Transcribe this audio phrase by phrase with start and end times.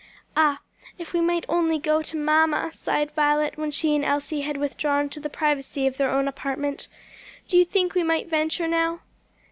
[0.35, 0.61] "Ah,
[0.97, 5.09] if we might only go to mamma!" sighed Violet, when she and Elsie had withdrawn
[5.09, 6.87] to the privacy of their own apartment.
[7.47, 9.01] "Do you think we might venture now?"